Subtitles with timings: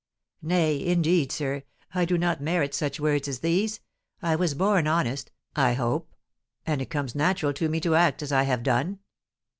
[0.41, 1.61] "Nay, indeed, sir,
[1.93, 3.81] I do not merit such words as these.
[4.19, 6.15] I was born honest, I hope,
[6.65, 8.97] and it comes natural to me to act as I have done."